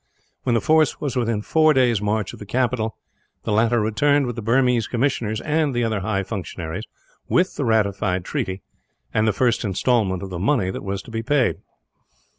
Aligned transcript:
When 0.41 0.55
the 0.55 0.61
force 0.61 0.99
was 0.99 1.15
within 1.15 1.43
four 1.43 1.75
days' 1.75 2.01
march 2.01 2.33
of 2.33 2.39
the 2.39 2.45
capital, 2.47 2.97
the 3.43 3.51
latter 3.51 3.79
returned 3.79 4.25
with 4.25 4.35
the 4.35 4.41
Burmese 4.41 4.87
commissioners 4.87 5.39
and 5.41 5.77
other 5.77 5.99
high 5.99 6.23
functionaries, 6.23 6.85
with 7.29 7.55
the 7.55 7.65
ratified 7.65 8.25
treaty, 8.25 8.63
and 9.13 9.27
the 9.27 9.31
first 9.31 9.63
instalment 9.63 10.23
of 10.23 10.31
the 10.31 10.39
money 10.39 10.71
that 10.71 10.83
was 10.83 11.03
to 11.03 11.11
be 11.11 11.21
paid. 11.21 11.57